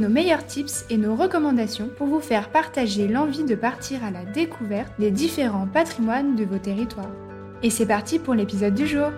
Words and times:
nos 0.00 0.08
meilleurs 0.08 0.46
tips 0.46 0.86
et 0.88 0.96
nos 0.96 1.14
recommandations 1.14 1.90
pour 1.96 2.06
vous 2.06 2.20
faire 2.20 2.50
partager 2.50 3.06
l'envie 3.06 3.44
de 3.44 3.54
partir 3.54 4.02
à 4.02 4.10
la 4.10 4.24
découverte 4.24 4.98
des 4.98 5.10
différents 5.10 5.66
patrimoines 5.66 6.36
de 6.36 6.44
vos 6.44 6.58
territoires. 6.58 7.12
Et 7.62 7.68
c'est 7.68 7.86
parti 7.86 8.18
pour 8.18 8.32
l'épisode 8.32 8.74
du 8.74 8.86
jour. 8.86 9.10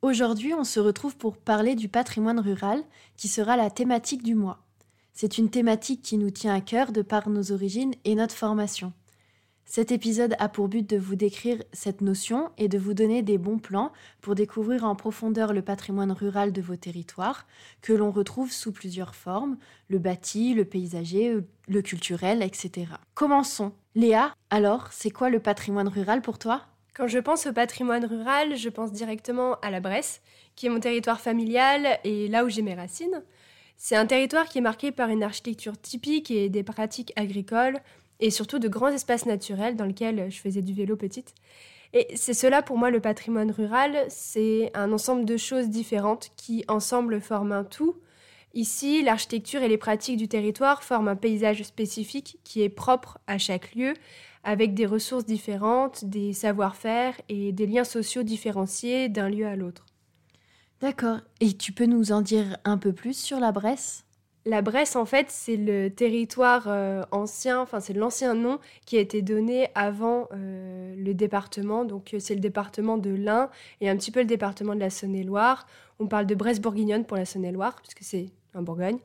Aujourd'hui, 0.00 0.54
on 0.54 0.64
se 0.64 0.78
retrouve 0.78 1.16
pour 1.16 1.36
parler 1.36 1.74
du 1.74 1.88
patrimoine 1.88 2.38
rural, 2.38 2.80
qui 3.16 3.26
sera 3.26 3.56
la 3.56 3.70
thématique 3.70 4.22
du 4.22 4.36
mois. 4.36 4.60
C'est 5.12 5.38
une 5.38 5.50
thématique 5.50 6.02
qui 6.02 6.18
nous 6.18 6.30
tient 6.30 6.54
à 6.54 6.60
cœur 6.60 6.92
de 6.92 7.02
par 7.02 7.28
nos 7.28 7.50
origines 7.50 7.94
et 8.04 8.14
notre 8.14 8.36
formation. 8.36 8.92
Cet 9.70 9.92
épisode 9.92 10.34
a 10.38 10.48
pour 10.48 10.68
but 10.68 10.88
de 10.88 10.96
vous 10.96 11.14
décrire 11.14 11.62
cette 11.74 12.00
notion 12.00 12.48
et 12.56 12.68
de 12.68 12.78
vous 12.78 12.94
donner 12.94 13.20
des 13.22 13.36
bons 13.36 13.58
plans 13.58 13.92
pour 14.22 14.34
découvrir 14.34 14.84
en 14.84 14.96
profondeur 14.96 15.52
le 15.52 15.60
patrimoine 15.60 16.10
rural 16.10 16.54
de 16.54 16.62
vos 16.62 16.76
territoires, 16.76 17.46
que 17.82 17.92
l'on 17.92 18.10
retrouve 18.10 18.50
sous 18.50 18.72
plusieurs 18.72 19.14
formes, 19.14 19.58
le 19.90 19.98
bâti, 19.98 20.54
le 20.54 20.64
paysager, 20.64 21.36
le 21.68 21.82
culturel, 21.82 22.42
etc. 22.42 22.86
Commençons. 23.12 23.72
Léa, 23.94 24.32
alors, 24.48 24.88
c'est 24.90 25.10
quoi 25.10 25.28
le 25.28 25.38
patrimoine 25.38 25.88
rural 25.88 26.22
pour 26.22 26.38
toi? 26.38 26.62
Quand 26.94 27.06
je 27.06 27.18
pense 27.18 27.46
au 27.46 27.52
patrimoine 27.52 28.06
rural, 28.06 28.56
je 28.56 28.70
pense 28.70 28.90
directement 28.90 29.56
à 29.60 29.70
la 29.70 29.80
Bresse, 29.80 30.22
qui 30.56 30.64
est 30.64 30.70
mon 30.70 30.80
territoire 30.80 31.20
familial 31.20 31.98
et 32.04 32.28
là 32.28 32.46
où 32.46 32.48
j'ai 32.48 32.62
mes 32.62 32.74
racines. 32.74 33.22
C'est 33.76 33.96
un 33.96 34.06
territoire 34.06 34.48
qui 34.48 34.58
est 34.58 34.62
marqué 34.62 34.92
par 34.92 35.10
une 35.10 35.22
architecture 35.22 35.78
typique 35.78 36.30
et 36.30 36.48
des 36.48 36.62
pratiques 36.62 37.12
agricoles, 37.16 37.80
et 38.20 38.30
surtout 38.30 38.58
de 38.58 38.68
grands 38.68 38.88
espaces 38.88 39.26
naturels 39.26 39.76
dans 39.76 39.84
lesquels 39.84 40.30
je 40.30 40.38
faisais 40.38 40.62
du 40.62 40.72
vélo 40.72 40.96
petite. 40.96 41.34
Et 41.92 42.06
c'est 42.14 42.34
cela 42.34 42.62
pour 42.62 42.76
moi 42.76 42.90
le 42.90 43.00
patrimoine 43.00 43.50
rural, 43.50 44.04
c'est 44.08 44.70
un 44.74 44.92
ensemble 44.92 45.24
de 45.24 45.36
choses 45.36 45.68
différentes 45.68 46.30
qui 46.36 46.64
ensemble 46.68 47.20
forment 47.20 47.52
un 47.52 47.64
tout. 47.64 47.96
Ici, 48.54 49.02
l'architecture 49.02 49.62
et 49.62 49.68
les 49.68 49.78
pratiques 49.78 50.16
du 50.16 50.28
territoire 50.28 50.82
forment 50.82 51.08
un 51.08 51.16
paysage 51.16 51.62
spécifique 51.62 52.38
qui 52.44 52.62
est 52.62 52.68
propre 52.68 53.18
à 53.26 53.38
chaque 53.38 53.74
lieu, 53.74 53.94
avec 54.44 54.74
des 54.74 54.86
ressources 54.86 55.24
différentes, 55.24 56.04
des 56.04 56.32
savoir-faire 56.32 57.14
et 57.28 57.52
des 57.52 57.66
liens 57.66 57.84
sociaux 57.84 58.22
différenciés 58.22 59.08
d'un 59.08 59.28
lieu 59.28 59.46
à 59.46 59.56
l'autre. 59.56 59.86
D'accord. 60.80 61.18
Et 61.40 61.52
tu 61.54 61.72
peux 61.72 61.86
nous 61.86 62.12
en 62.12 62.20
dire 62.20 62.56
un 62.64 62.78
peu 62.78 62.92
plus 62.92 63.18
sur 63.18 63.40
la 63.40 63.52
Bresse? 63.52 64.04
La 64.48 64.62
Bresse, 64.62 64.96
en 64.96 65.04
fait, 65.04 65.26
c'est 65.28 65.58
le 65.58 65.90
territoire 65.90 66.68
euh, 66.68 67.04
ancien, 67.10 67.60
enfin 67.60 67.80
c'est 67.80 67.92
l'ancien 67.92 68.34
nom 68.34 68.58
qui 68.86 68.96
a 68.96 69.00
été 69.00 69.20
donné 69.20 69.68
avant 69.74 70.26
euh, 70.32 70.94
le 70.96 71.12
département. 71.12 71.84
Donc 71.84 72.14
euh, 72.14 72.18
c'est 72.18 72.34
le 72.34 72.40
département 72.40 72.96
de 72.96 73.10
l'Ain 73.10 73.50
et 73.82 73.90
un 73.90 73.96
petit 73.96 74.10
peu 74.10 74.20
le 74.20 74.26
département 74.26 74.74
de 74.74 74.80
la 74.80 74.88
Saône-et-Loire. 74.88 75.66
On 75.98 76.06
parle 76.06 76.24
de 76.24 76.34
Bresse 76.34 76.60
bourguignonne 76.60 77.04
pour 77.04 77.18
la 77.18 77.26
Saône-et-Loire, 77.26 77.76
puisque 77.82 78.00
c'est 78.00 78.30
en 78.54 78.62
Bourgogne. 78.62 78.98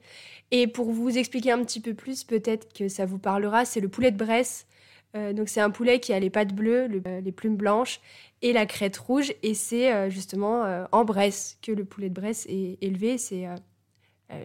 Et 0.52 0.68
pour 0.68 0.92
vous 0.92 1.18
expliquer 1.18 1.52
un 1.52 1.62
petit 1.66 1.82
peu 1.82 1.94
plus, 1.94 2.24
peut-être 2.24 2.72
que 2.72 2.88
ça 2.88 3.06
vous 3.06 3.20
parlera, 3.20 3.66
c'est 3.66 3.82
le 3.82 3.90
poulet 3.90 4.12
de 4.12 4.18
Bresse. 4.18 4.66
donc 5.14 5.50
c'est 5.50 5.60
un 5.60 5.72
poulet 5.72 6.00
qui 6.00 6.14
a 6.14 6.20
les 6.20 6.30
pattes 6.30 6.56
bleues, 6.56 6.88
les 6.88 7.32
plumes 7.34 7.58
blanches 7.58 8.00
et 8.42 8.54
la 8.54 8.66
crête 8.66 8.96
rouge. 8.96 9.34
Et 9.44 9.56
c'est 9.56 10.10
justement 10.10 10.86
en 10.92 11.04
Bresse 11.04 11.58
que 11.62 11.74
le 11.74 11.84
poulet 11.84 12.08
de 12.08 12.14
Bresse 12.14 12.46
est 12.48 12.78
élevé. 12.82 13.18
C'est 13.18 13.46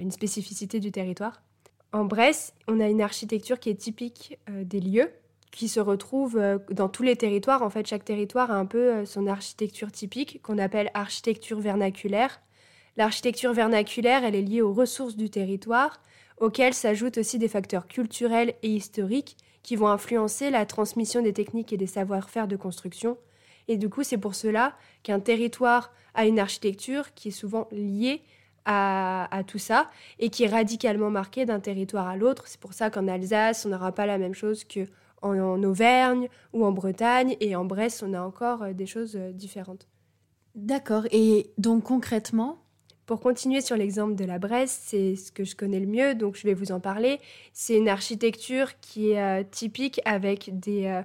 une 0.00 0.10
spécificité 0.10 0.80
du 0.80 0.92
territoire. 0.92 1.42
En 1.92 2.04
Bresse, 2.04 2.54
on 2.66 2.80
a 2.80 2.88
une 2.88 3.00
architecture 3.00 3.58
qui 3.58 3.70
est 3.70 3.74
typique 3.74 4.38
euh, 4.50 4.64
des 4.64 4.80
lieux, 4.80 5.10
qui 5.50 5.68
se 5.68 5.80
retrouve 5.80 6.36
euh, 6.36 6.58
dans 6.70 6.88
tous 6.88 7.02
les 7.02 7.16
territoires. 7.16 7.62
En 7.62 7.70
fait, 7.70 7.86
chaque 7.86 8.04
territoire 8.04 8.50
a 8.50 8.56
un 8.56 8.66
peu 8.66 9.04
son 9.04 9.26
architecture 9.26 9.90
typique, 9.90 10.40
qu'on 10.42 10.58
appelle 10.58 10.90
architecture 10.94 11.60
vernaculaire. 11.60 12.40
L'architecture 12.96 13.52
vernaculaire, 13.52 14.24
elle 14.24 14.34
est 14.34 14.42
liée 14.42 14.60
aux 14.60 14.72
ressources 14.72 15.16
du 15.16 15.30
territoire, 15.30 16.02
auxquelles 16.40 16.74
s'ajoutent 16.74 17.18
aussi 17.18 17.38
des 17.38 17.48
facteurs 17.48 17.86
culturels 17.86 18.54
et 18.62 18.70
historiques 18.70 19.36
qui 19.62 19.76
vont 19.76 19.88
influencer 19.88 20.50
la 20.50 20.66
transmission 20.66 21.22
des 21.22 21.32
techniques 21.32 21.72
et 21.72 21.76
des 21.76 21.86
savoir-faire 21.86 22.48
de 22.48 22.56
construction. 22.56 23.18
Et 23.68 23.76
du 23.76 23.88
coup, 23.88 24.02
c'est 24.02 24.18
pour 24.18 24.34
cela 24.34 24.76
qu'un 25.02 25.20
territoire 25.20 25.92
a 26.14 26.26
une 26.26 26.38
architecture 26.38 27.14
qui 27.14 27.28
est 27.28 27.32
souvent 27.32 27.68
liée 27.70 28.22
à, 28.70 29.42
tout 29.46 29.58
ça 29.58 29.90
et 30.18 30.28
qui 30.28 30.44
est 30.44 30.48
radicalement 30.48 31.10
marqué 31.10 31.46
d'un 31.46 31.58
territoire 31.58 32.06
à 32.06 32.16
l'autre. 32.16 32.44
C'est 32.46 32.60
pour 32.60 32.74
ça 32.74 32.90
qu'en 32.90 33.08
Alsace, 33.08 33.64
on 33.64 33.70
n'aura 33.70 33.92
pas 33.92 34.06
la 34.06 34.18
même 34.18 34.34
chose 34.34 34.64
que 34.64 34.86
en, 35.22 35.62
Auvergne 35.64 36.28
ou 36.52 36.64
en 36.64 36.72
Bretagne 36.72 37.36
et 37.40 37.56
en 37.56 37.64
Bresse, 37.64 38.04
on 38.06 38.12
a 38.12 38.20
encore 38.20 38.62
euh, 38.62 38.72
des 38.72 38.86
choses 38.86 39.16
euh, 39.16 39.32
différentes. 39.32 39.88
D'accord. 40.54 41.06
Et 41.10 41.50
donc 41.58 41.84
concrètement? 41.84 42.58
Pour 43.06 43.20
continuer 43.20 43.62
sur 43.62 43.74
l'exemple 43.74 44.14
de 44.16 44.24
la 44.26 44.38
Bresse, 44.38 44.82
c'est 44.84 45.16
ce 45.16 45.32
que 45.32 45.42
je 45.42 45.56
connais 45.56 45.80
le 45.80 45.86
mieux, 45.86 46.14
donc 46.14 46.36
je 46.36 46.46
vais 46.46 46.52
vous 46.52 46.72
en 46.72 46.78
parler. 46.78 47.20
C'est 47.54 47.76
une 47.76 47.88
architecture 47.88 48.78
qui 48.80 49.12
est 49.12 49.22
euh, 49.22 49.42
typique 49.50 50.00
avec 50.04 50.50
des, 50.60 51.02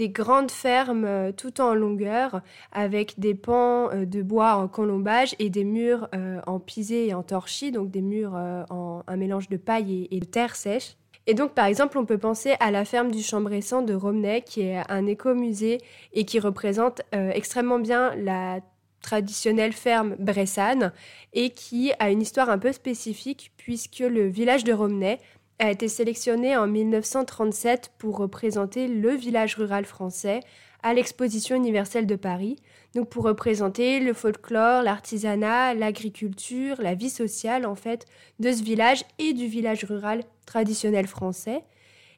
des 0.00 0.08
grandes 0.08 0.50
fermes 0.50 1.04
euh, 1.04 1.30
tout 1.30 1.60
en 1.60 1.74
longueur 1.74 2.40
avec 2.72 3.20
des 3.20 3.34
pans 3.34 3.90
euh, 3.90 4.06
de 4.06 4.22
bois 4.22 4.54
en 4.54 4.66
colombage 4.66 5.36
et 5.38 5.50
des 5.50 5.62
murs 5.62 6.08
euh, 6.14 6.40
en 6.46 6.58
pisé 6.58 7.08
et 7.08 7.12
en 7.12 7.22
torchis, 7.22 7.70
donc 7.70 7.90
des 7.90 8.00
murs 8.00 8.32
en 8.32 9.02
un 9.06 9.16
mélange 9.16 9.50
de 9.50 9.58
paille 9.58 10.08
et, 10.10 10.20
de 10.20 10.24
terre 10.24 10.56
sèche. 10.56 10.96
Et 11.26 11.34
donc, 11.34 11.52
par 11.52 11.66
exemple, 11.66 11.98
on 11.98 12.06
peut 12.06 12.16
penser 12.16 12.54
à 12.60 12.70
la 12.70 12.86
ferme 12.86 13.10
du 13.10 13.22
Chambressan 13.22 13.82
de 13.82 13.92
Romney, 13.92 14.40
qui 14.40 14.62
est 14.62 14.80
un 14.88 15.06
écomusée 15.06 15.78
et 16.14 16.24
qui 16.24 16.40
représente 16.40 17.02
extrêmement 17.12 17.78
bien 17.78 18.14
la 18.16 18.60
traditionnelle 19.02 19.72
ferme 19.72 20.16
bressane 20.18 20.92
et 21.32 21.50
qui 21.50 21.92
a 21.98 22.10
une 22.10 22.22
histoire 22.22 22.50
un 22.50 22.58
peu 22.58 22.72
spécifique 22.72 23.52
puisque 23.56 24.00
le 24.00 24.28
village 24.28 24.64
de 24.64 24.72
Romney 24.72 25.18
a 25.60 25.70
été 25.70 25.88
sélectionné 25.88 26.56
en 26.56 26.66
1937 26.66 27.92
pour 27.98 28.16
représenter 28.16 28.88
le 28.88 29.10
village 29.10 29.56
rural 29.56 29.84
français 29.84 30.40
à 30.82 30.94
l'exposition 30.94 31.54
universelle 31.54 32.06
de 32.06 32.16
Paris, 32.16 32.56
donc 32.94 33.10
pour 33.10 33.24
représenter 33.24 34.00
le 34.00 34.14
folklore, 34.14 34.82
l'artisanat, 34.82 35.74
l'agriculture, 35.74 36.76
la 36.80 36.94
vie 36.94 37.10
sociale 37.10 37.66
en 37.66 37.74
fait 37.74 38.06
de 38.38 38.50
ce 38.50 38.62
village 38.62 39.04
et 39.18 39.34
du 39.34 39.46
village 39.46 39.84
rural 39.84 40.24
traditionnel 40.46 41.06
français. 41.06 41.62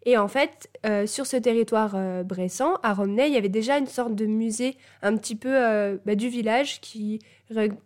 Et 0.04 0.16
en 0.16 0.26
fait, 0.26 0.68
euh, 0.84 1.06
sur 1.06 1.26
ce 1.26 1.36
territoire 1.36 1.92
euh, 1.94 2.24
bressant, 2.24 2.74
à 2.82 2.92
Romney, 2.92 3.28
il 3.28 3.34
y 3.34 3.36
avait 3.36 3.48
déjà 3.48 3.78
une 3.78 3.86
sorte 3.86 4.14
de 4.14 4.26
musée 4.26 4.76
un 5.00 5.16
petit 5.16 5.36
peu 5.36 5.50
euh, 5.52 5.96
bah, 6.04 6.16
du 6.16 6.28
village 6.28 6.80
qui 6.80 7.20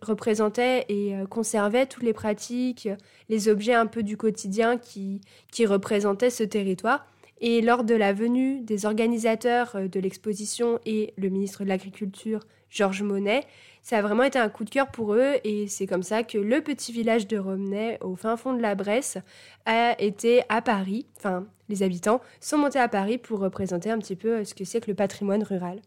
représentait 0.01 0.85
et 0.87 1.13
conservait 1.29 1.87
toutes 1.87 2.03
les 2.03 2.13
pratiques, 2.13 2.87
les 3.27 3.49
objets 3.49 3.73
un 3.73 3.85
peu 3.85 4.01
du 4.01 4.15
quotidien 4.15 4.77
qui, 4.77 5.19
qui 5.51 5.65
représentaient 5.65 6.29
ce 6.29 6.43
territoire. 6.43 7.05
Et 7.41 7.61
lors 7.61 7.83
de 7.83 7.93
la 7.93 8.13
venue 8.13 8.61
des 8.61 8.85
organisateurs 8.85 9.75
de 9.75 9.99
l'exposition 9.99 10.79
et 10.85 11.13
le 11.17 11.27
ministre 11.27 11.65
de 11.65 11.69
l'Agriculture, 11.69 12.39
Georges 12.69 13.03
Monet, 13.03 13.43
ça 13.83 13.97
a 13.97 14.01
vraiment 14.01 14.23
été 14.23 14.39
un 14.39 14.47
coup 14.47 14.63
de 14.63 14.69
cœur 14.69 14.87
pour 14.87 15.15
eux 15.15 15.35
et 15.43 15.67
c'est 15.67 15.85
comme 15.85 16.01
ça 16.01 16.23
que 16.23 16.37
le 16.37 16.61
petit 16.61 16.93
village 16.93 17.27
de 17.27 17.37
Romney, 17.37 17.97
au 17.99 18.15
fin 18.15 18.37
fond 18.37 18.53
de 18.53 18.61
la 18.61 18.73
Bresse, 18.73 19.17
a 19.65 20.01
été 20.01 20.43
à 20.47 20.61
Paris, 20.61 21.07
enfin 21.17 21.45
les 21.69 21.83
habitants 21.83 22.21
sont 22.39 22.57
montés 22.57 22.79
à 22.79 22.87
Paris 22.87 23.17
pour 23.17 23.39
représenter 23.39 23.89
un 23.89 23.99
petit 23.99 24.15
peu 24.15 24.43
ce 24.43 24.53
que 24.53 24.65
c'est 24.65 24.81
que 24.81 24.91
le 24.91 24.95
patrimoine 24.95 25.43
rural. 25.43 25.81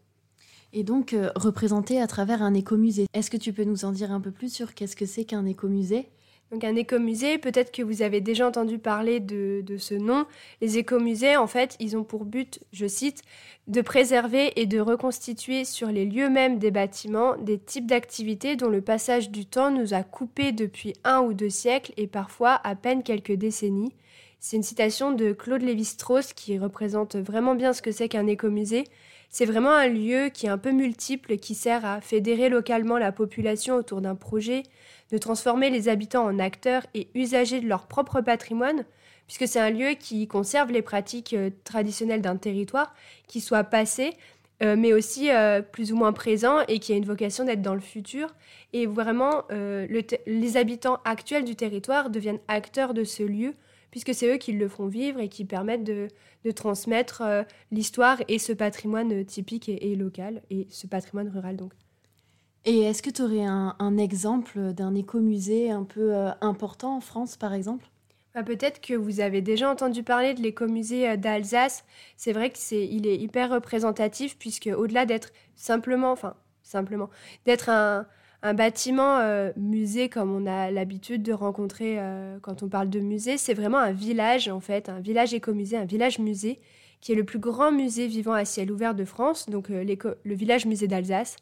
Et 0.73 0.83
donc 0.83 1.13
euh, 1.13 1.29
représenté 1.35 2.01
à 2.01 2.07
travers 2.07 2.41
un 2.41 2.53
écomusée. 2.53 3.07
Est-ce 3.13 3.29
que 3.29 3.37
tu 3.37 3.53
peux 3.53 3.63
nous 3.63 3.85
en 3.85 3.91
dire 3.91 4.11
un 4.11 4.21
peu 4.21 4.31
plus 4.31 4.53
sur 4.53 4.73
qu'est-ce 4.73 4.95
que 4.95 5.05
c'est 5.05 5.25
qu'un 5.25 5.45
écomusée? 5.45 6.07
Donc 6.51 6.65
un 6.65 6.75
écomusée, 6.75 7.37
peut-être 7.37 7.71
que 7.71 7.81
vous 7.81 8.01
avez 8.01 8.19
déjà 8.19 8.45
entendu 8.45 8.77
parler 8.77 9.21
de, 9.21 9.63
ce 9.77 9.93
nom. 9.93 10.25
Les 10.59 10.77
écomusées, 10.77 11.37
en 11.37 11.47
fait, 11.47 11.77
ils 11.79 11.95
ont 11.95 12.03
pour 12.03 12.25
but, 12.25 12.59
je 12.73 12.87
cite, 12.87 13.21
de 13.67 13.79
préserver 13.79 14.51
et 14.59 14.65
de 14.65 14.81
reconstituer 14.81 15.63
sur 15.63 15.87
les 15.87 16.05
lieux 16.05 16.29
mêmes 16.29 16.59
des 16.59 16.71
bâtiments 16.71 17.37
des 17.37 17.57
types 17.57 17.85
d'activités 17.85 18.57
dont 18.57 18.67
le 18.67 18.81
passage 18.81 19.31
du 19.31 19.45
temps 19.45 19.71
nous 19.71 19.93
a 19.93 20.03
coupés 20.03 20.51
depuis 20.51 20.93
un 21.05 21.21
ou 21.21 21.33
deux 21.33 21.49
siècles 21.49 21.93
et 21.95 22.07
parfois 22.07 22.59
à 22.65 22.75
peine 22.75 23.01
quelques 23.01 23.31
décennies. 23.31 23.93
C'est 24.43 24.57
une 24.57 24.63
citation 24.63 25.11
de 25.11 25.33
Claude 25.33 25.61
Lévi-Strauss 25.61 26.33
qui 26.33 26.57
représente 26.57 27.15
vraiment 27.15 27.53
bien 27.53 27.73
ce 27.73 27.83
que 27.83 27.91
c'est 27.91 28.09
qu'un 28.09 28.25
écomusée. 28.25 28.85
C'est 29.29 29.45
vraiment 29.45 29.71
un 29.71 29.87
lieu 29.87 30.29
qui 30.29 30.47
est 30.47 30.49
un 30.49 30.57
peu 30.57 30.71
multiple, 30.71 31.37
qui 31.37 31.53
sert 31.53 31.85
à 31.85 32.01
fédérer 32.01 32.49
localement 32.49 32.97
la 32.97 33.11
population 33.11 33.75
autour 33.75 34.01
d'un 34.01 34.15
projet, 34.15 34.63
de 35.11 35.19
transformer 35.19 35.69
les 35.69 35.89
habitants 35.89 36.25
en 36.25 36.39
acteurs 36.39 36.87
et 36.95 37.07
usagers 37.13 37.61
de 37.61 37.67
leur 37.67 37.85
propre 37.85 38.21
patrimoine, 38.21 38.83
puisque 39.27 39.47
c'est 39.47 39.59
un 39.59 39.69
lieu 39.69 39.91
qui 39.91 40.27
conserve 40.27 40.71
les 40.71 40.81
pratiques 40.81 41.35
euh, 41.35 41.51
traditionnelles 41.63 42.23
d'un 42.23 42.35
territoire, 42.35 42.95
qui 43.27 43.41
soit 43.41 43.63
passé, 43.63 44.17
euh, 44.63 44.75
mais 44.75 44.91
aussi 44.91 45.29
euh, 45.29 45.61
plus 45.61 45.93
ou 45.93 45.95
moins 45.95 46.13
présent 46.13 46.61
et 46.67 46.79
qui 46.79 46.93
a 46.93 46.95
une 46.95 47.05
vocation 47.05 47.43
d'être 47.43 47.61
dans 47.61 47.75
le 47.75 47.79
futur. 47.79 48.33
Et 48.73 48.87
vraiment, 48.87 49.43
les 49.51 50.57
habitants 50.57 50.97
actuels 51.05 51.45
du 51.45 51.55
territoire 51.55 52.09
deviennent 52.09 52.39
acteurs 52.47 52.95
de 52.95 53.03
ce 53.03 53.21
lieu, 53.21 53.53
puisque 53.91 54.13
c'est 54.13 54.33
eux 54.33 54.37
qui 54.37 54.53
le 54.53 54.67
font 54.67 54.87
vivre 54.87 55.19
et 55.19 55.29
qui 55.29 55.45
permettent 55.45 55.83
de, 55.83 56.07
transmettre 56.55 57.23
l'histoire 57.71 58.17
et 58.27 58.39
ce 58.39 58.51
patrimoine 58.51 59.23
typique 59.25 59.69
et, 59.69 59.95
local, 59.95 60.41
et 60.49 60.65
ce 60.69 60.87
patrimoine 60.87 61.29
rural 61.29 61.55
donc. 61.55 61.73
Et 62.65 62.81
est-ce 62.81 63.03
que 63.03 63.09
tu 63.09 63.21
aurais 63.21 63.43
un, 63.43 63.75
un 63.77 63.97
exemple 63.97 64.73
d'un 64.73 64.95
écomusée 64.95 65.71
un 65.71 65.83
peu 65.83 66.13
important 66.41 66.97
en 66.97 67.01
France, 67.01 67.37
par 67.37 67.53
exemple? 67.53 67.91
Bah, 68.33 68.43
peut-être 68.43 68.79
que 68.79 68.93
vous 68.93 69.19
avez 69.19 69.41
déjà 69.41 69.69
entendu 69.69 70.03
parler 70.03 70.33
de 70.33 70.41
l'écomusée 70.41 71.09
euh, 71.09 71.17
d'Alsace. 71.17 71.83
C'est 72.15 72.31
vrai 72.31 72.49
que 72.49 72.57
c'est, 72.57 72.85
il 72.87 73.05
est 73.07 73.17
hyper 73.17 73.49
représentatif 73.49 74.37
puisque 74.37 74.69
au-delà 74.75 75.05
d'être 75.05 75.31
simplement, 75.55 76.11
enfin 76.11 76.35
simplement, 76.63 77.09
d'être 77.45 77.69
un, 77.69 78.05
bâtiment 78.53 79.19
euh, 79.19 79.51
musée 79.55 80.09
comme 80.09 80.33
on 80.35 80.47
a 80.47 80.71
l'habitude 80.71 81.21
de 81.21 81.33
rencontrer 81.33 81.99
euh, 81.99 82.39
quand 82.41 82.63
on 82.63 82.69
parle 82.69 82.89
de 82.89 82.99
musée, 82.99 83.37
c'est 83.37 83.53
vraiment 83.53 83.77
un 83.77 83.91
village 83.91 84.49
en 84.49 84.59
fait, 84.59 84.89
un 84.89 84.99
village 84.99 85.33
écomusée, 85.33 85.77
un 85.77 85.85
village 85.85 86.19
musée 86.19 86.59
qui 87.01 87.11
est 87.11 87.15
le 87.15 87.23
plus 87.23 87.39
grand 87.39 87.71
musée 87.71 88.07
vivant 88.07 88.33
à 88.33 88.45
ciel 88.45 88.71
ouvert 88.71 88.95
de 88.95 89.05
France, 89.05 89.49
donc 89.49 89.69
le 89.69 90.35
village 90.35 90.67
musée 90.67 90.87
d'Alsace. 90.87 91.35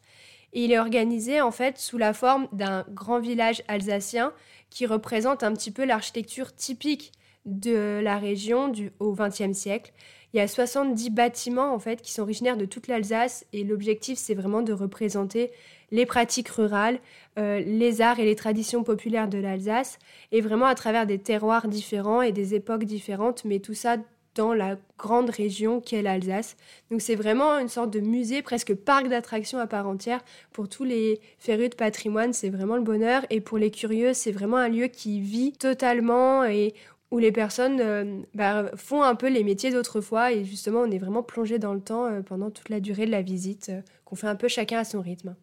Et 0.52 0.64
il 0.64 0.72
est 0.72 0.78
organisé 0.78 1.40
en 1.40 1.50
fait 1.50 1.78
sous 1.78 1.98
la 1.98 2.12
forme 2.12 2.48
d'un 2.52 2.84
grand 2.88 3.20
village 3.20 3.62
alsacien 3.68 4.32
qui 4.70 4.86
représente 4.86 5.42
un 5.42 5.52
petit 5.52 5.70
peu 5.70 5.84
l'architecture 5.84 6.54
typique 6.54 7.12
de 7.46 8.00
la 8.02 8.18
région 8.18 8.68
du, 8.68 8.90
au 8.98 9.12
XXe 9.12 9.52
siècle. 9.52 9.92
Il 10.32 10.36
y 10.36 10.40
a 10.40 10.48
70 10.48 11.10
bâtiments 11.10 11.74
en 11.74 11.78
fait 11.78 12.02
qui 12.02 12.12
sont 12.12 12.22
originaires 12.22 12.56
de 12.56 12.64
toute 12.64 12.86
l'Alsace 12.86 13.44
et 13.52 13.64
l'objectif 13.64 14.18
c'est 14.18 14.34
vraiment 14.34 14.62
de 14.62 14.72
représenter 14.72 15.50
les 15.90 16.06
pratiques 16.06 16.48
rurales, 16.48 16.98
euh, 17.38 17.60
les 17.60 18.00
arts 18.00 18.20
et 18.20 18.24
les 18.24 18.36
traditions 18.36 18.82
populaires 18.84 19.28
de 19.28 19.38
l'Alsace 19.38 19.98
et 20.32 20.40
vraiment 20.40 20.66
à 20.66 20.74
travers 20.74 21.06
des 21.06 21.18
terroirs 21.18 21.68
différents 21.68 22.22
et 22.22 22.32
des 22.32 22.54
époques 22.54 22.84
différentes, 22.84 23.44
mais 23.44 23.60
tout 23.60 23.74
ça 23.74 23.96
dans 24.34 24.54
la 24.54 24.76
grande 24.98 25.30
région 25.30 25.80
qu'est 25.80 26.02
l'Alsace. 26.02 26.56
Donc 26.90 27.00
c'est 27.00 27.14
vraiment 27.14 27.58
une 27.58 27.68
sorte 27.68 27.90
de 27.90 28.00
musée, 28.00 28.42
presque 28.42 28.74
parc 28.74 29.08
d'attractions 29.08 29.58
à 29.58 29.66
part 29.66 29.88
entière. 29.88 30.20
Pour 30.52 30.68
tous 30.68 30.84
les 30.84 31.20
férus 31.38 31.70
de 31.70 31.74
patrimoine, 31.74 32.32
c'est 32.32 32.48
vraiment 32.48 32.76
le 32.76 32.82
bonheur. 32.82 33.24
Et 33.30 33.40
pour 33.40 33.58
les 33.58 33.70
curieux, 33.70 34.12
c'est 34.14 34.32
vraiment 34.32 34.56
un 34.56 34.68
lieu 34.68 34.86
qui 34.86 35.20
vit 35.20 35.52
totalement 35.52 36.44
et 36.44 36.74
où 37.10 37.18
les 37.18 37.32
personnes 37.32 37.80
euh, 37.80 38.20
bah, 38.34 38.70
font 38.76 39.02
un 39.02 39.16
peu 39.16 39.28
les 39.28 39.42
métiers 39.42 39.72
d'autrefois. 39.72 40.32
Et 40.32 40.44
justement, 40.44 40.80
on 40.80 40.90
est 40.90 40.98
vraiment 40.98 41.22
plongé 41.22 41.58
dans 41.58 41.74
le 41.74 41.80
temps 41.80 42.06
euh, 42.06 42.20
pendant 42.22 42.50
toute 42.50 42.68
la 42.68 42.80
durée 42.80 43.06
de 43.06 43.10
la 43.10 43.22
visite, 43.22 43.72
qu'on 44.04 44.16
fait 44.16 44.28
un 44.28 44.36
peu 44.36 44.48
chacun 44.48 44.78
à 44.78 44.84
son 44.84 45.00
rythme. 45.00 45.34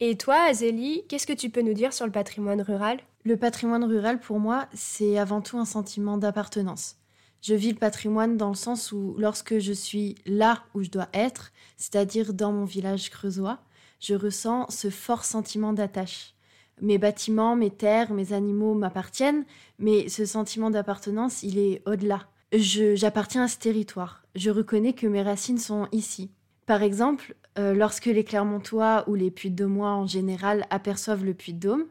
Et 0.00 0.16
toi, 0.18 0.36
Azélie, 0.48 1.04
qu'est-ce 1.08 1.26
que 1.26 1.32
tu 1.32 1.48
peux 1.48 1.62
nous 1.62 1.72
dire 1.72 1.94
sur 1.94 2.04
le 2.04 2.12
patrimoine 2.12 2.60
rural? 2.60 2.98
Le 3.24 3.38
patrimoine 3.38 3.84
rural, 3.84 4.20
pour 4.20 4.38
moi, 4.38 4.68
c'est 4.74 5.16
avant 5.18 5.40
tout 5.40 5.56
un 5.56 5.64
sentiment 5.64 6.18
d'appartenance. 6.18 6.96
Je 7.40 7.54
vis 7.54 7.72
le 7.72 7.78
patrimoine 7.78 8.36
dans 8.36 8.48
le 8.48 8.54
sens 8.54 8.92
où, 8.92 9.14
lorsque 9.18 9.58
je 9.58 9.72
suis 9.72 10.16
là 10.26 10.62
où 10.74 10.82
je 10.82 10.90
dois 10.90 11.08
être, 11.14 11.52
c'est-à-dire 11.76 12.34
dans 12.34 12.52
mon 12.52 12.64
village 12.64 13.08
creusois, 13.08 13.60
je 14.00 14.14
ressens 14.14 14.66
ce 14.68 14.90
fort 14.90 15.24
sentiment 15.24 15.72
d'attache. 15.72 16.34
Mes 16.82 16.98
bâtiments, 16.98 17.56
mes 17.56 17.70
terres, 17.70 18.12
mes 18.12 18.32
animaux 18.32 18.74
m'appartiennent, 18.74 19.44
mais 19.78 20.08
ce 20.08 20.26
sentiment 20.26 20.70
d'appartenance, 20.70 21.42
il 21.42 21.58
est 21.58 21.82
au-delà. 21.86 22.28
J'appartiens 22.52 23.44
à 23.44 23.48
ce 23.48 23.58
territoire. 23.58 24.23
Je 24.34 24.50
reconnais 24.50 24.92
que 24.92 25.06
mes 25.06 25.22
racines 25.22 25.58
sont 25.58 25.86
ici. 25.92 26.30
Par 26.66 26.82
exemple, 26.82 27.36
euh, 27.58 27.72
lorsque 27.74 28.06
les 28.06 28.24
Clermontois 28.24 29.04
ou 29.08 29.14
les 29.14 29.30
Puy-de-Dômois 29.30 29.90
en 29.90 30.06
général 30.06 30.66
aperçoivent 30.70 31.24
le 31.24 31.34
Puy-de-Dôme, 31.34 31.84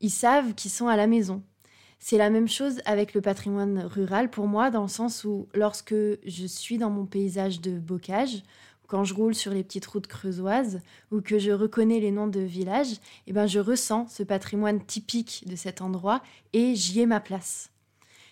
ils 0.00 0.10
savent 0.10 0.54
qu'ils 0.54 0.70
sont 0.70 0.86
à 0.86 0.96
la 0.96 1.06
maison. 1.06 1.42
C'est 1.98 2.18
la 2.18 2.30
même 2.30 2.48
chose 2.48 2.80
avec 2.84 3.14
le 3.14 3.20
patrimoine 3.20 3.80
rural 3.80 4.30
pour 4.30 4.46
moi, 4.46 4.70
dans 4.70 4.82
le 4.82 4.88
sens 4.88 5.24
où 5.24 5.48
lorsque 5.54 5.94
je 5.94 6.46
suis 6.46 6.78
dans 6.78 6.90
mon 6.90 7.06
paysage 7.06 7.60
de 7.60 7.78
bocage, 7.78 8.44
quand 8.86 9.02
je 9.02 9.14
roule 9.14 9.34
sur 9.34 9.52
les 9.52 9.64
petites 9.64 9.86
routes 9.86 10.06
creusoises 10.06 10.80
ou 11.10 11.20
que 11.20 11.38
je 11.38 11.50
reconnais 11.50 11.98
les 12.00 12.12
noms 12.12 12.28
de 12.28 12.40
villages, 12.40 12.96
eh 13.26 13.32
ben 13.32 13.46
je 13.46 13.58
ressens 13.58 14.06
ce 14.08 14.22
patrimoine 14.22 14.84
typique 14.84 15.44
de 15.46 15.56
cet 15.56 15.82
endroit 15.82 16.22
et 16.52 16.76
j'y 16.76 17.00
ai 17.00 17.06
ma 17.06 17.20
place. 17.20 17.70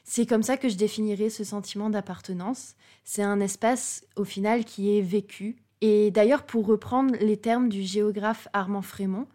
C'est 0.08 0.24
comme 0.24 0.44
ça 0.44 0.56
que 0.56 0.68
je 0.68 0.76
définirais 0.76 1.30
ce 1.30 1.42
sentiment 1.42 1.90
d'appartenance. 1.90 2.76
C'est 3.02 3.24
un 3.24 3.40
espace 3.40 4.06
au 4.14 4.22
final 4.22 4.64
qui 4.64 4.96
est 4.96 5.02
vécu, 5.02 5.56
et 5.80 6.12
d'ailleurs, 6.12 6.46
pour 6.46 6.64
reprendre 6.64 7.14
les 7.20 7.36
termes 7.36 7.68
du 7.68 7.82
géographe 7.82 8.46
Armand 8.52 8.82
Frémont, 8.82 9.26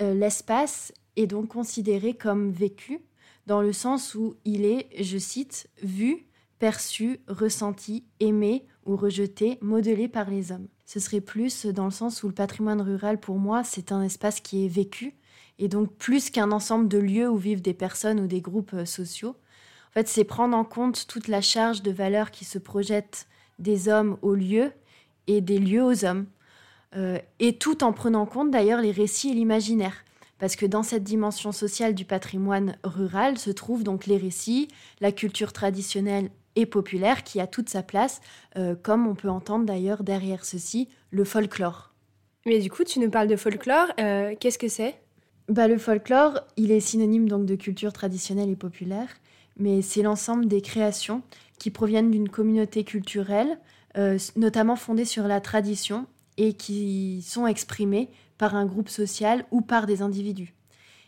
euh, 0.00 0.14
l'espace 0.14 0.92
est 1.16 1.26
donc 1.26 1.48
considéré 1.48 2.14
comme 2.14 2.50
vécu 2.50 3.00
dans 3.46 3.60
le 3.60 3.74
sens 3.74 4.14
où 4.14 4.34
il 4.46 4.64
est, 4.64 4.88
je 4.98 5.18
cite, 5.18 5.68
vu, 5.82 6.26
perçu, 6.58 7.20
ressenti, 7.28 8.04
aimé 8.18 8.66
ou 8.86 8.96
rejeté, 8.96 9.58
modelé 9.60 10.08
par 10.08 10.30
les 10.30 10.52
hommes. 10.52 10.68
Ce 10.86 11.00
serait 11.00 11.20
plus 11.20 11.66
dans 11.66 11.84
le 11.84 11.90
sens 11.90 12.22
où 12.22 12.28
le 12.28 12.34
patrimoine 12.34 12.80
rural, 12.80 13.20
pour 13.20 13.38
moi, 13.38 13.62
c'est 13.62 13.92
un 13.92 14.02
espace 14.02 14.40
qui 14.40 14.64
est 14.64 14.68
vécu, 14.68 15.14
et 15.58 15.68
donc 15.68 15.94
plus 15.94 16.30
qu'un 16.30 16.50
ensemble 16.50 16.88
de 16.88 16.98
lieux 16.98 17.28
où 17.28 17.36
vivent 17.36 17.62
des 17.62 17.74
personnes 17.74 18.20
ou 18.20 18.26
des 18.26 18.40
groupes 18.40 18.72
euh, 18.72 18.86
sociaux. 18.86 19.36
Fait, 19.94 20.08
c'est 20.08 20.24
prendre 20.24 20.56
en 20.56 20.64
compte 20.64 21.06
toute 21.06 21.28
la 21.28 21.40
charge 21.40 21.82
de 21.82 21.92
valeur 21.92 22.32
qui 22.32 22.44
se 22.44 22.58
projette 22.58 23.28
des 23.60 23.88
hommes 23.88 24.18
au 24.22 24.34
lieu 24.34 24.72
et 25.28 25.40
des 25.40 25.58
lieux 25.58 25.84
aux 25.84 26.04
hommes. 26.04 26.26
Euh, 26.96 27.18
et 27.38 27.56
tout 27.56 27.82
en 27.82 27.92
prenant 27.92 28.22
en 28.22 28.26
compte 28.26 28.50
d'ailleurs 28.50 28.80
les 28.80 28.92
récits 28.92 29.30
et 29.30 29.34
l'imaginaire. 29.34 30.04
Parce 30.38 30.56
que 30.56 30.66
dans 30.66 30.82
cette 30.82 31.04
dimension 31.04 31.52
sociale 31.52 31.94
du 31.94 32.04
patrimoine 32.04 32.76
rural 32.82 33.38
se 33.38 33.50
trouvent 33.50 33.84
donc 33.84 34.06
les 34.06 34.16
récits, 34.16 34.68
la 35.00 35.12
culture 35.12 35.52
traditionnelle 35.52 36.30
et 36.56 36.66
populaire 36.66 37.24
qui 37.24 37.40
a 37.40 37.46
toute 37.46 37.68
sa 37.68 37.82
place, 37.82 38.20
euh, 38.56 38.74
comme 38.80 39.06
on 39.06 39.14
peut 39.14 39.28
entendre 39.28 39.64
d'ailleurs 39.64 40.02
derrière 40.02 40.44
ceci 40.44 40.88
le 41.10 41.24
folklore. 41.24 41.92
Mais 42.46 42.58
du 42.58 42.70
coup, 42.70 42.84
tu 42.84 42.98
nous 42.98 43.10
parles 43.10 43.28
de 43.28 43.36
folklore, 43.36 43.88
euh, 43.98 44.34
qu'est-ce 44.38 44.58
que 44.58 44.68
c'est? 44.68 44.94
Bah, 45.48 45.68
Le 45.68 45.78
folklore, 45.78 46.40
il 46.56 46.72
est 46.72 46.80
synonyme 46.80 47.28
donc 47.28 47.46
de 47.46 47.54
culture 47.54 47.92
traditionnelle 47.92 48.50
et 48.50 48.56
populaire, 48.56 49.08
mais 49.56 49.82
c'est 49.82 50.02
l'ensemble 50.02 50.46
des 50.46 50.60
créations 50.60 51.22
qui 51.58 51.70
proviennent 51.70 52.10
d'une 52.10 52.28
communauté 52.28 52.84
culturelle 52.84 53.58
euh, 53.96 54.18
notamment 54.34 54.74
fondées 54.74 55.04
sur 55.04 55.28
la 55.28 55.40
tradition 55.40 56.06
et 56.36 56.54
qui 56.54 57.22
sont 57.22 57.46
exprimées 57.46 58.10
par 58.38 58.56
un 58.56 58.66
groupe 58.66 58.88
social 58.88 59.44
ou 59.52 59.60
par 59.60 59.86
des 59.86 60.02
individus. 60.02 60.52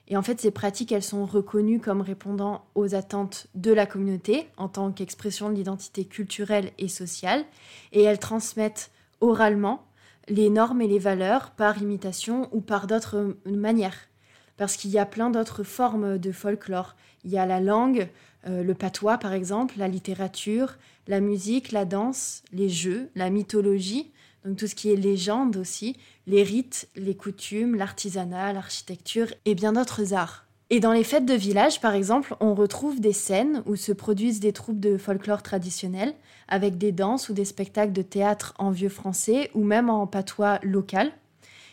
Et 0.09 0.17
en 0.17 0.23
fait, 0.23 0.41
ces 0.41 0.53
pratiques, 0.53 0.93
elles 0.93 1.03
sont 1.03 1.27
reconnues 1.27 1.81
comme 1.81 2.01
répondant 2.01 2.65
aux 2.77 2.95
attentes 2.95 3.49
de 3.57 3.73
la 3.73 3.87
communauté 3.87 4.47
en 4.57 4.69
tant 4.69 4.93
qu'expression 4.93 5.51
de 5.51 5.55
l'identité 5.57 6.05
culturelle 6.05 6.71
et 6.79 6.87
sociale, 6.87 7.45
et 7.93 8.03
elles 8.03 8.21
transmettent 8.21 8.93
oralement 9.21 9.85
les 10.29 10.49
normes 10.49 10.81
et 10.81 10.87
les 10.87 11.01
valeurs 11.01 11.51
par 11.51 11.83
imitation 11.83 12.49
ou 12.53 12.61
par 12.61 12.87
d'autres 12.87 13.37
manières. 13.45 14.09
Parce 14.57 14.77
qu'il 14.77 14.91
y 14.91 14.99
a 14.99 15.07
plein 15.07 15.31
d'autres 15.31 15.63
formes 15.63 16.19
de 16.19 16.33
folklore. 16.33 16.97
Il 17.25 17.31
y 17.31 17.39
a 17.39 17.47
la 17.47 17.61
langue, 17.61 18.09
euh, 18.47 18.63
le 18.63 18.75
patois 18.75 19.19
par 19.19 19.33
exemple, 19.33 19.75
la 19.79 19.89
littérature, 19.89 20.77
la 21.07 21.21
musique, 21.21 21.73
la 21.73 21.85
danse, 21.85 22.43
les 22.53 22.69
jeux, 22.69 23.11
la 23.15 23.31
mythologie, 23.31 24.13
donc 24.45 24.57
tout 24.57 24.67
ce 24.67 24.75
qui 24.75 24.93
est 24.93 24.97
légende 24.97 25.57
aussi, 25.57 25.97
les 26.27 26.43
rites, 26.43 26.89
les 26.95 27.17
coutumes, 27.17 27.75
l'artisanat, 27.75 28.53
l'architecture 28.53 29.29
et 29.45 29.55
bien 29.55 29.73
d'autres 29.73 30.15
arts. 30.15 30.47
Et 30.69 30.81
dans 30.81 30.93
les 30.93 31.05
fêtes 31.05 31.27
de 31.27 31.35
village, 31.35 31.81
par 31.81 31.95
exemple, 31.95 32.35
on 32.41 32.55
retrouve 32.55 33.01
des 33.01 33.13
scènes 33.13 33.63
où 33.67 33.77
se 33.77 33.93
produisent 33.93 34.41
des 34.41 34.53
troupes 34.53 34.81
de 34.81 34.99
folklore 34.99 35.43
traditionnel, 35.43 36.15
avec 36.49 36.77
des 36.77 36.91
danses 36.91 37.29
ou 37.29 37.35
des 37.35 37.45
spectacles 37.45 37.93
de 37.93 38.03
théâtre 38.03 38.55
en 38.59 38.71
vieux 38.71 38.89
français 38.89 39.51
ou 39.55 39.63
même 39.63 39.91
en 39.91 40.07
patois 40.07 40.59
local. 40.63 41.13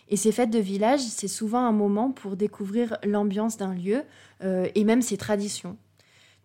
Et 0.10 0.18
ces 0.18 0.32
fêtes 0.32 0.50
de 0.50 0.60
village, 0.60 1.02
c'est 1.02 1.28
souvent 1.28 1.66
un 1.66 1.72
moment 1.72 2.12
pour 2.12 2.36
découvrir 2.36 2.98
l'ambiance 3.04 3.58
d'un 3.58 3.74
lieu 3.74 4.04
euh, 4.44 4.68
et 4.76 4.84
même 4.84 5.02
ses 5.02 5.18
traditions 5.18 5.78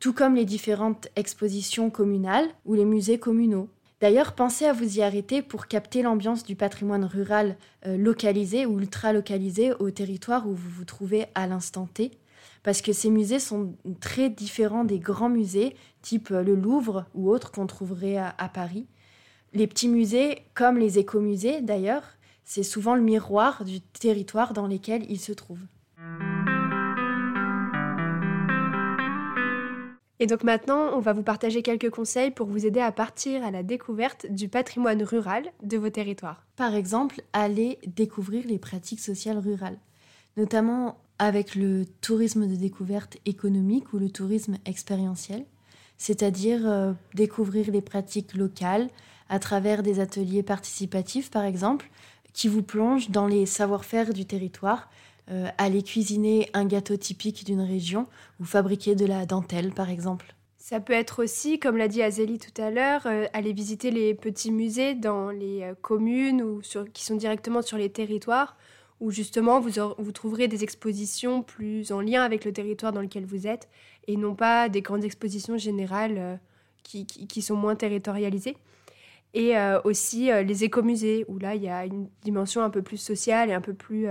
tout 0.00 0.12
comme 0.12 0.34
les 0.34 0.44
différentes 0.44 1.08
expositions 1.16 1.90
communales 1.90 2.48
ou 2.64 2.74
les 2.74 2.84
musées 2.84 3.18
communaux. 3.18 3.68
D'ailleurs, 4.00 4.34
pensez 4.34 4.64
à 4.64 4.72
vous 4.72 4.98
y 4.98 5.02
arrêter 5.02 5.42
pour 5.42 5.66
capter 5.66 6.02
l'ambiance 6.02 6.44
du 6.44 6.54
patrimoine 6.54 7.04
rural 7.04 7.56
euh, 7.84 7.96
localisé 7.96 8.64
ou 8.64 8.78
ultra-localisé 8.78 9.72
au 9.80 9.90
territoire 9.90 10.46
où 10.46 10.54
vous 10.54 10.70
vous 10.70 10.84
trouvez 10.84 11.26
à 11.34 11.48
l'instant 11.48 11.88
T. 11.92 12.12
parce 12.62 12.80
que 12.80 12.92
ces 12.92 13.10
musées 13.10 13.40
sont 13.40 13.74
très 14.00 14.30
différents 14.30 14.84
des 14.84 15.00
grands 15.00 15.28
musées, 15.28 15.74
type 16.00 16.28
le 16.28 16.54
Louvre 16.54 17.06
ou 17.14 17.28
autres 17.28 17.50
qu'on 17.50 17.66
trouverait 17.66 18.18
à, 18.18 18.48
Paris. 18.52 18.86
Les 19.52 19.66
petits 19.66 19.88
musées, 19.88 20.42
comme 20.54 20.78
les 20.78 20.98
écomusées 21.00 21.60
d'ailleurs, 21.60 22.04
c'est 22.48 22.62
souvent 22.62 22.94
le 22.94 23.02
miroir 23.02 23.62
du 23.62 23.82
territoire 23.82 24.54
dans 24.54 24.66
lequel 24.66 25.04
ils 25.10 25.20
se 25.20 25.32
trouvent. 25.32 25.66
Et 30.18 30.26
donc 30.26 30.42
maintenant, 30.44 30.96
on 30.96 31.00
va 31.00 31.12
vous 31.12 31.22
partager 31.22 31.62
quelques 31.62 31.90
conseils 31.90 32.30
pour 32.30 32.46
vous 32.46 32.64
aider 32.64 32.80
à 32.80 32.90
partir 32.90 33.44
à 33.44 33.50
la 33.50 33.62
découverte 33.62 34.24
du 34.30 34.48
patrimoine 34.48 35.02
rural 35.02 35.44
de 35.62 35.76
vos 35.76 35.90
territoires. 35.90 36.42
Par 36.56 36.74
exemple, 36.74 37.20
aller 37.34 37.78
découvrir 37.86 38.46
les 38.46 38.58
pratiques 38.58 39.00
sociales 39.00 39.38
rurales, 39.38 39.78
notamment 40.38 40.96
avec 41.18 41.54
le 41.54 41.84
tourisme 42.00 42.48
de 42.48 42.56
découverte 42.56 43.18
économique 43.26 43.92
ou 43.92 43.98
le 43.98 44.08
tourisme 44.08 44.56
expérientiel, 44.64 45.44
c'est-à-dire 45.98 46.66
euh, 46.66 46.92
découvrir 47.12 47.70
les 47.70 47.82
pratiques 47.82 48.34
locales 48.34 48.88
à 49.28 49.38
travers 49.38 49.82
des 49.82 50.00
ateliers 50.00 50.42
participatifs, 50.42 51.30
par 51.30 51.44
exemple, 51.44 51.90
qui 52.38 52.46
vous 52.46 52.62
plongent 52.62 53.10
dans 53.10 53.26
les 53.26 53.46
savoir-faire 53.46 54.14
du 54.14 54.24
territoire 54.24 54.88
euh, 55.28 55.48
aller 55.58 55.82
cuisiner 55.82 56.48
un 56.54 56.66
gâteau 56.66 56.96
typique 56.96 57.44
d'une 57.44 57.60
région 57.60 58.06
ou 58.38 58.44
fabriquer 58.44 58.94
de 58.94 59.06
la 59.06 59.26
dentelle, 59.26 59.72
par 59.72 59.90
exemple. 59.90 60.36
Ça 60.56 60.78
peut 60.78 60.92
être 60.92 61.24
aussi, 61.24 61.58
comme 61.58 61.76
l'a 61.76 61.88
dit 61.88 62.00
Azélie 62.00 62.38
tout 62.38 62.62
à 62.62 62.70
l'heure, 62.70 63.02
euh, 63.06 63.26
aller 63.32 63.52
visiter 63.52 63.90
les 63.90 64.14
petits 64.14 64.52
musées 64.52 64.94
dans 64.94 65.30
les 65.30 65.64
euh, 65.64 65.74
communes 65.82 66.40
ou 66.40 66.62
qui 66.94 67.04
sont 67.04 67.16
directement 67.16 67.60
sur 67.60 67.76
les 67.76 67.90
territoires, 67.90 68.56
où 69.00 69.10
justement 69.10 69.58
vous, 69.58 69.72
vous 69.98 70.12
trouverez 70.12 70.46
des 70.46 70.62
expositions 70.62 71.42
plus 71.42 71.90
en 71.90 72.00
lien 72.00 72.22
avec 72.22 72.44
le 72.44 72.52
territoire 72.52 72.92
dans 72.92 73.02
lequel 73.02 73.26
vous 73.26 73.48
êtes, 73.48 73.68
et 74.06 74.16
non 74.16 74.36
pas 74.36 74.68
des 74.68 74.80
grandes 74.80 75.04
expositions 75.04 75.58
générales 75.58 76.38
qui, 76.84 77.42
sont 77.42 77.56
moins 77.56 77.74
territorialisées. 77.74 78.56
Et 79.34 79.54
aussi 79.84 80.30
les 80.44 80.64
écomusées, 80.64 81.24
où 81.28 81.38
là 81.38 81.54
il 81.54 81.62
y 81.62 81.68
a 81.68 81.84
une 81.84 82.08
dimension 82.22 82.62
un 82.62 82.70
peu 82.70 82.82
plus 82.82 82.96
sociale 82.96 83.50
et 83.50 83.52
un 83.52 83.60
peu 83.60 83.74
plus 83.74 84.08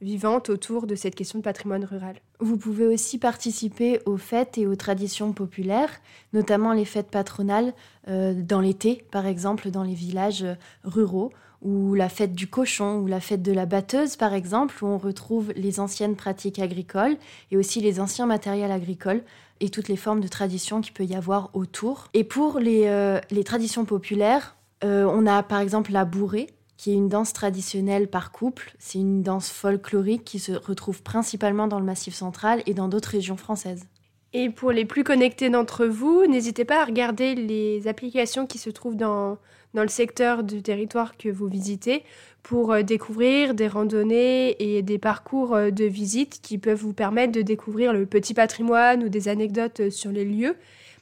vivante 0.00 0.48
autour 0.48 0.86
de 0.86 0.94
cette 0.94 1.14
question 1.14 1.38
de 1.38 1.44
patrimoine 1.44 1.84
rural. 1.84 2.16
Vous 2.40 2.56
pouvez 2.56 2.86
aussi 2.86 3.18
participer 3.18 4.00
aux 4.06 4.16
fêtes 4.16 4.58
et 4.58 4.66
aux 4.66 4.76
traditions 4.76 5.32
populaires, 5.32 5.90
notamment 6.32 6.72
les 6.72 6.84
fêtes 6.84 7.10
patronales 7.10 7.72
euh, 8.08 8.34
dans 8.34 8.60
l'été, 8.60 9.04
par 9.10 9.26
exemple 9.26 9.70
dans 9.70 9.82
les 9.82 9.94
villages 9.94 10.44
euh, 10.44 10.54
ruraux, 10.84 11.32
ou 11.60 11.94
la 11.94 12.08
fête 12.08 12.34
du 12.34 12.46
cochon, 12.46 13.00
ou 13.00 13.08
la 13.08 13.18
fête 13.18 13.42
de 13.42 13.50
la 13.50 13.66
batteuse, 13.66 14.14
par 14.14 14.32
exemple, 14.32 14.76
où 14.84 14.86
on 14.86 14.98
retrouve 14.98 15.52
les 15.56 15.80
anciennes 15.80 16.14
pratiques 16.14 16.60
agricoles 16.60 17.16
et 17.50 17.56
aussi 17.56 17.80
les 17.80 17.98
anciens 17.98 18.26
matériels 18.26 18.70
agricoles 18.70 19.24
et 19.58 19.68
toutes 19.68 19.88
les 19.88 19.96
formes 19.96 20.20
de 20.20 20.28
traditions 20.28 20.80
qu'il 20.80 20.92
peut 20.92 21.04
y 21.04 21.16
avoir 21.16 21.50
autour. 21.54 22.06
Et 22.14 22.22
pour 22.22 22.60
les, 22.60 22.84
euh, 22.86 23.18
les 23.32 23.42
traditions 23.42 23.84
populaires, 23.84 24.54
on 24.82 25.26
a 25.26 25.42
par 25.42 25.60
exemple 25.60 25.92
la 25.92 26.04
bourrée, 26.04 26.48
qui 26.76 26.92
est 26.92 26.94
une 26.94 27.08
danse 27.08 27.32
traditionnelle 27.32 28.08
par 28.08 28.32
couple. 28.32 28.72
C'est 28.78 28.98
une 28.98 29.22
danse 29.22 29.50
folklorique 29.50 30.24
qui 30.24 30.38
se 30.38 30.52
retrouve 30.52 31.02
principalement 31.02 31.66
dans 31.66 31.80
le 31.80 31.84
Massif 31.84 32.14
central 32.14 32.62
et 32.66 32.74
dans 32.74 32.88
d'autres 32.88 33.10
régions 33.10 33.36
françaises. 33.36 33.84
Et 34.32 34.50
pour 34.50 34.72
les 34.72 34.84
plus 34.84 35.04
connectés 35.04 35.48
d'entre 35.48 35.86
vous, 35.86 36.26
n'hésitez 36.26 36.64
pas 36.64 36.82
à 36.82 36.84
regarder 36.84 37.34
les 37.34 37.88
applications 37.88 38.46
qui 38.46 38.58
se 38.58 38.68
trouvent 38.68 38.96
dans, 38.96 39.38
dans 39.72 39.82
le 39.82 39.88
secteur 39.88 40.42
du 40.44 40.62
territoire 40.62 41.16
que 41.16 41.30
vous 41.30 41.46
visitez 41.46 42.04
pour 42.42 42.72
euh, 42.72 42.82
découvrir 42.82 43.54
des 43.54 43.68
randonnées 43.68 44.56
et 44.62 44.82
des 44.82 44.98
parcours 44.98 45.54
euh, 45.54 45.70
de 45.70 45.84
visite 45.84 46.40
qui 46.42 46.58
peuvent 46.58 46.78
vous 46.78 46.92
permettre 46.92 47.32
de 47.32 47.42
découvrir 47.42 47.94
le 47.94 48.04
petit 48.04 48.34
patrimoine 48.34 49.02
ou 49.02 49.08
des 49.08 49.28
anecdotes 49.28 49.88
sur 49.88 50.12
les 50.12 50.26
lieux 50.26 50.56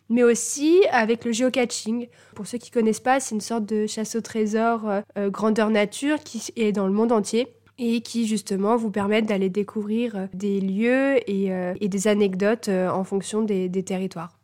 mais 0.09 0.23
aussi 0.23 0.83
avec 0.91 1.25
le 1.25 1.33
geocaching. 1.33 2.09
Pour 2.35 2.47
ceux 2.47 2.59
qui 2.59 2.71
connaissent 2.71 3.01
pas, 3.01 3.21
c'est 3.21 3.35
une 3.35 3.41
sorte 3.41 3.67
de 3.67 3.87
chasse 3.87 4.17
au 4.17 4.21
trésor 4.21 4.89
euh, 4.89 5.01
euh, 5.19 5.31
grandeur 5.31 5.71
nature 5.71 6.21
qui 6.21 6.53
est 6.57 6.73
dans 6.73 6.87
le 6.87 6.93
monde 6.93 7.13
entier 7.13 7.49
et 7.79 8.01
qui 8.01 8.27
justement 8.27 8.77
vous 8.77 8.91
permettent 8.91 9.27
d'aller 9.27 9.51
découvrir 9.51 10.17
euh, 10.17 10.27
des 10.33 10.61
lieux 10.61 11.19
et, 11.31 11.89
des 11.89 12.09
anecdotes 12.09 12.69
en 12.69 13.05
fonction 13.05 13.43
des 13.43 13.83
territoires. 13.83 14.37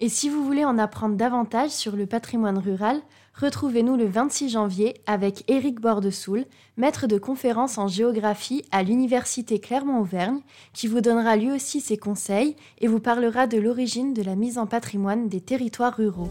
Et 0.00 0.08
si 0.08 0.28
vous 0.28 0.44
voulez 0.44 0.64
en 0.64 0.76
apprendre 0.76 1.14
davantage 1.14 1.70
sur 1.70 1.94
le 1.94 2.06
patrimoine 2.06 2.58
rural, 2.58 3.00
retrouvez-nous 3.34 3.96
le 3.96 4.06
26 4.06 4.48
janvier 4.48 4.94
avec 5.06 5.48
Éric 5.48 5.80
Bordesoul, 5.80 6.46
maître 6.76 7.06
de 7.06 7.16
conférence 7.16 7.78
en 7.78 7.86
géographie 7.86 8.64
à 8.72 8.82
l'Université 8.82 9.60
Clermont-Auvergne, 9.60 10.40
qui 10.72 10.88
vous 10.88 11.00
donnera 11.00 11.36
lui 11.36 11.52
aussi 11.52 11.80
ses 11.80 11.96
conseils 11.96 12.56
et 12.80 12.88
vous 12.88 12.98
parlera 12.98 13.46
de 13.46 13.58
l'origine 13.58 14.14
de 14.14 14.22
la 14.22 14.34
mise 14.34 14.58
en 14.58 14.66
patrimoine 14.66 15.28
des 15.28 15.40
territoires 15.40 15.96
ruraux. 15.96 16.30